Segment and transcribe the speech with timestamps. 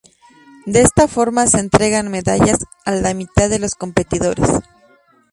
[0.65, 4.49] De esta forma se entregan medallas a la mitad de los competidores.